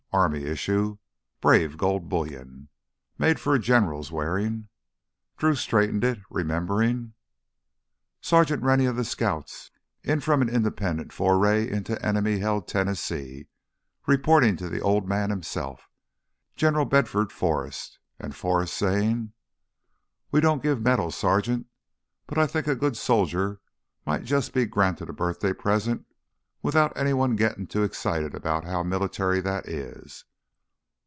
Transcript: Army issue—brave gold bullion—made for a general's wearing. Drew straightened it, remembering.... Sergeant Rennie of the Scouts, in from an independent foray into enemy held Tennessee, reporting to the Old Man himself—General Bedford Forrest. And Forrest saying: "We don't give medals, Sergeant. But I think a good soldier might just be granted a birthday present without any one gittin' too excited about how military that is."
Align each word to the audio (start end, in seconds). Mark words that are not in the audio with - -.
Army 0.13 0.43
issue—brave 0.43 1.77
gold 1.77 2.09
bullion—made 2.09 3.39
for 3.39 3.55
a 3.55 3.59
general's 3.59 4.11
wearing. 4.11 4.67
Drew 5.37 5.55
straightened 5.55 6.03
it, 6.03 6.19
remembering.... 6.29 7.13
Sergeant 8.19 8.61
Rennie 8.61 8.87
of 8.87 8.97
the 8.97 9.05
Scouts, 9.05 9.71
in 10.03 10.19
from 10.19 10.41
an 10.41 10.49
independent 10.49 11.13
foray 11.13 11.65
into 11.69 11.97
enemy 12.05 12.39
held 12.39 12.67
Tennessee, 12.67 13.47
reporting 14.05 14.57
to 14.57 14.67
the 14.67 14.81
Old 14.81 15.07
Man 15.07 15.29
himself—General 15.29 16.87
Bedford 16.87 17.31
Forrest. 17.31 17.97
And 18.19 18.35
Forrest 18.35 18.73
saying: 18.73 19.31
"We 20.29 20.41
don't 20.41 20.61
give 20.61 20.81
medals, 20.81 21.15
Sergeant. 21.15 21.67
But 22.27 22.37
I 22.37 22.47
think 22.47 22.67
a 22.67 22.75
good 22.75 22.97
soldier 22.97 23.61
might 24.05 24.25
just 24.25 24.53
be 24.53 24.65
granted 24.65 25.07
a 25.07 25.13
birthday 25.13 25.53
present 25.53 26.05
without 26.63 26.95
any 26.95 27.11
one 27.11 27.35
gittin' 27.35 27.65
too 27.65 27.81
excited 27.81 28.35
about 28.35 28.63
how 28.63 28.83
military 28.83 29.41
that 29.41 29.67
is." 29.67 30.25